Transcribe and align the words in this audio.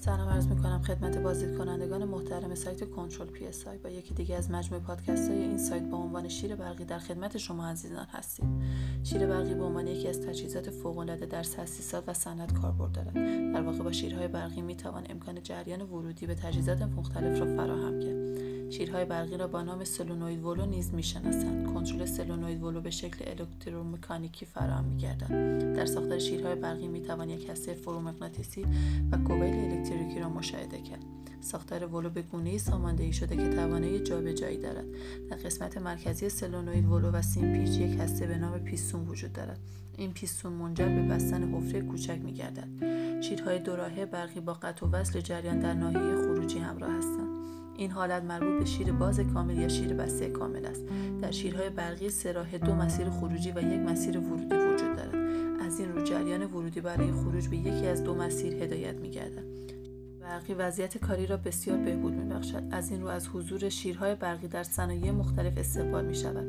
سلام 0.00 0.28
عرض 0.28 0.46
می 0.46 0.56
کنم 0.62 0.82
خدمت 0.82 1.18
بازدید 1.18 1.58
کنندگان 1.58 2.04
محترم 2.04 2.54
سایت 2.54 2.90
کنترل 2.90 3.26
PSI. 3.26 3.78
با 3.78 3.88
یکی 3.88 4.14
دیگه 4.14 4.36
از 4.36 4.50
مجموعه 4.50 4.80
پادکست 4.80 5.30
های 5.30 5.38
این 5.38 5.58
سایت 5.58 5.82
با 5.82 5.96
عنوان 5.96 6.28
شیر 6.28 6.56
برقی 6.56 6.84
در 6.84 6.98
خدمت 6.98 7.38
شما 7.38 7.66
عزیزان 7.66 8.06
هستیم. 8.10 8.62
شیر 9.04 9.26
برقی 9.26 9.54
به 9.54 9.64
عنوان 9.64 9.86
یکی 9.86 10.08
از 10.08 10.20
تجهیزات 10.20 10.70
فوق 10.70 10.98
العاده 10.98 11.26
در 11.26 11.42
تاسیسات 11.42 12.04
و 12.06 12.14
صنعت 12.14 12.52
کاربرد 12.52 12.92
دارد. 12.92 13.14
در 13.54 13.62
واقع 13.62 13.78
با 13.78 13.92
شیرهای 13.92 14.28
برقی 14.28 14.62
می 14.62 14.76
توان 14.76 15.06
امکان 15.10 15.42
جریان 15.42 15.82
ورودی 15.82 16.26
به 16.26 16.34
تجهیزات 16.34 16.82
مختلف 16.82 17.40
را 17.40 17.46
فراهم 17.56 18.00
کرد. 18.00 18.57
شیرهای 18.70 19.04
برقی 19.04 19.36
را 19.36 19.46
با 19.46 19.62
نام 19.62 19.84
solenoid 19.84 20.44
valve 20.44 20.66
نیز 20.66 20.94
می‌شناسند. 20.94 21.66
کنترل 21.66 22.04
solenoid 22.04 22.62
valve 22.62 22.80
به 22.80 22.90
شکل 22.90 23.24
الکترومکانیکی 23.26 24.46
فراهم 24.46 24.84
میگردد. 24.84 25.28
در 25.76 25.86
ساختار 25.86 26.18
شیرهای 26.18 26.54
برقی 26.54 26.88
می‌توان 26.88 27.30
یک 27.30 27.48
هسته 27.48 27.74
فرومغناطیسی 27.74 28.66
و 29.12 29.16
کوبیل 29.16 29.54
الکتریکی 29.54 30.20
را 30.20 30.28
مشاهده 30.28 30.82
کرد. 30.82 31.04
ساختار 31.40 31.94
ولو 31.94 32.10
به 32.10 32.22
گونه‌ای 32.22 32.58
ساماندهی 32.58 33.12
شده 33.12 33.36
که 33.36 33.48
توانایی 33.48 34.00
جابجایی 34.00 34.58
دارد. 34.58 34.84
در 35.30 35.36
قسمت 35.36 35.78
مرکزی 35.78 36.28
سلونوید 36.28 36.86
ولو 36.86 37.10
و 37.10 37.22
سیم 37.22 37.52
پیچ 37.52 37.78
یک 37.78 38.00
هسته 38.00 38.26
به 38.26 38.38
نام 38.38 38.58
پیستون 38.58 39.08
وجود 39.08 39.32
دارد. 39.32 39.58
این 39.96 40.12
پیستون 40.12 40.52
منجر 40.52 40.88
به 40.88 41.02
بستن 41.02 41.54
حفره 41.54 41.80
کوچک 41.80 42.18
میگردد. 42.24 42.68
شیرهای 43.28 43.58
دوراهه 43.58 44.06
برقی 44.06 44.40
با 44.40 44.52
قطع 44.52 44.86
و 44.86 44.90
وصل 44.90 45.20
جریان 45.20 45.58
در 45.58 45.74
ناحیه 45.74 46.16
خروجی 46.16 46.58
همراه 46.58 46.92
هستند. 46.92 47.28
این 47.76 47.90
حالت 47.90 48.22
مربوط 48.22 48.58
به 48.58 48.64
شیر 48.64 48.92
باز 48.92 49.20
کامل 49.20 49.58
یا 49.58 49.68
شیر 49.68 49.94
بسته 49.94 50.28
کامل 50.28 50.66
است. 50.66 50.82
در 51.22 51.30
شیرهای 51.30 51.70
برقی 51.70 52.10
سراح 52.10 52.56
دو 52.56 52.74
مسیر 52.74 53.10
خروجی 53.10 53.52
و 53.52 53.60
یک 53.60 53.80
مسیر 53.80 54.18
ورودی 54.18 54.54
وجود 54.54 54.96
دارد. 54.96 55.14
از 55.66 55.80
این 55.80 55.92
رو 55.92 56.04
جریان 56.04 56.42
ورودی 56.42 56.80
برای 56.80 57.12
خروج 57.12 57.48
به 57.48 57.56
یکی 57.56 57.86
از 57.86 58.04
دو 58.04 58.14
مسیر 58.14 58.54
هدایت 58.54 58.94
میگردد. 58.94 59.44
برقی 60.20 60.54
وضعیت 60.54 60.98
کاری 60.98 61.26
را 61.26 61.36
بسیار 61.36 61.78
بهبود 61.78 62.12
میبخشد. 62.12 62.62
از 62.70 62.90
این 62.90 63.00
رو 63.00 63.08
از 63.08 63.28
حضور 63.28 63.68
شیرهای 63.68 64.14
برقی 64.14 64.48
در 64.48 64.62
صنایع 64.62 65.10
مختلف 65.10 65.58
استقبال 65.58 66.04
می 66.04 66.14
شود 66.14 66.46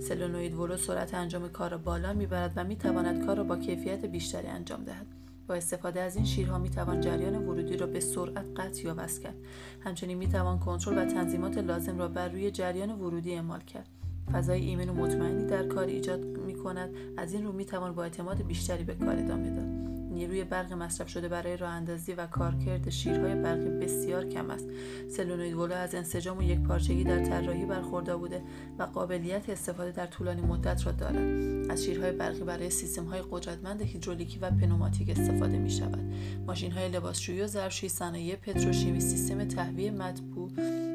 سلونوید 0.00 0.54
ولو 0.54 0.76
سرعت 0.76 1.14
انجام 1.14 1.48
کار 1.48 1.70
را 1.70 1.78
بالا 1.78 2.12
می‌برد 2.12 2.52
و 2.56 2.64
می‌تواند 2.64 3.26
کار 3.26 3.36
را 3.36 3.44
با 3.44 3.56
کیفیت 3.56 4.04
بیشتری 4.04 4.46
انجام 4.46 4.84
دهد. 4.84 5.06
با 5.46 5.54
استفاده 5.54 6.00
از 6.00 6.16
این 6.16 6.24
شیرها 6.24 6.58
می 6.58 6.70
توان 6.70 7.00
جریان 7.00 7.36
ورودی 7.36 7.76
را 7.76 7.86
به 7.86 8.00
سرعت 8.00 8.46
قطع 8.56 8.82
یا 8.82 8.94
وصل 8.98 9.22
کرد. 9.22 9.36
همچنین 9.80 10.18
می 10.18 10.28
توان 10.28 10.58
کنترل 10.58 10.98
و 10.98 11.04
تنظیمات 11.04 11.58
لازم 11.58 11.98
را 11.98 12.08
بر 12.08 12.28
روی 12.28 12.50
جریان 12.50 12.90
ورودی 12.90 13.34
اعمال 13.34 13.60
کرد. 13.60 13.88
فضای 14.32 14.60
ایمن 14.60 14.88
و 14.88 14.94
مطمئنی 14.94 15.46
در 15.46 15.66
کار 15.66 15.86
ایجاد 15.86 16.24
می 16.24 16.54
کند 16.54 16.90
از 17.16 17.32
این 17.32 17.44
رو 17.44 17.52
می 17.52 17.64
توان 17.64 17.94
با 17.94 18.02
اعتماد 18.02 18.42
بیشتری 18.42 18.84
به 18.84 18.94
کار 18.94 19.16
ادامه 19.16 19.50
داد. 19.50 20.01
نیروی 20.12 20.44
برق 20.44 20.72
مصرف 20.72 21.08
شده 21.08 21.28
برای 21.28 21.56
راه 21.56 21.70
اندازی 21.70 22.12
و 22.12 22.26
کارکرد 22.26 22.90
شیرهای 22.90 23.34
برقی 23.34 23.70
بسیار 23.70 24.24
کم 24.24 24.50
است. 24.50 24.66
سلونوید 25.10 25.54
ولو 25.54 25.74
از 25.74 25.94
انسجام 25.94 26.38
و 26.38 26.42
یک 26.42 26.60
پارچگی 26.60 27.04
در 27.04 27.24
طراحی 27.24 27.64
برخوردار 27.64 28.16
بوده 28.16 28.42
و 28.78 28.82
قابلیت 28.82 29.50
استفاده 29.50 29.90
در 29.90 30.06
طولانی 30.06 30.42
مدت 30.42 30.86
را 30.86 30.92
دارد. 30.92 31.70
از 31.70 31.84
شیرهای 31.84 32.12
برقی 32.12 32.44
برای 32.44 32.70
سیستم 32.70 33.04
های 33.04 33.22
قدرتمند 33.30 33.82
هیدرولیکی 33.82 34.38
و 34.38 34.50
پنوماتیک 34.50 35.10
استفاده 35.10 35.58
می 35.58 35.70
شود 35.70 36.14
ماشین 36.46 36.72
های 36.72 36.88
لباسشویی 36.88 37.40
و 37.40 37.46
ظرفشویی 37.46 37.88
صنایع 37.88 38.36
پتروشیمی 38.36 39.00
سیستم 39.00 39.44
تهویه 39.44 39.90
مطبوع 39.90 40.50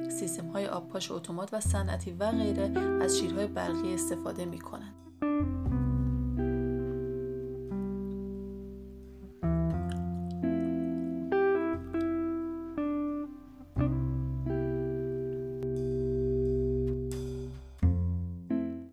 سیستم 0.10 0.48
های 0.48 0.68
آبپاش 0.68 1.12
اتومات 1.12 1.54
و 1.54 1.60
صنعتی 1.60 2.12
و 2.12 2.32
غیره 2.32 2.80
از 2.80 3.20
شیرهای 3.20 3.48
برقی 3.48 3.94
استفاده 3.94 4.46
می 4.46 4.60
کنند 4.60 5.07